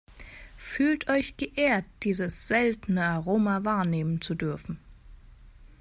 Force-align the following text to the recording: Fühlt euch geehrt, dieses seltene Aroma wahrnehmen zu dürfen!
Fühlt 0.57 1.11
euch 1.11 1.37
geehrt, 1.37 1.85
dieses 2.01 2.47
seltene 2.47 3.05
Aroma 3.05 3.63
wahrnehmen 3.65 4.19
zu 4.19 4.33
dürfen! 4.33 4.79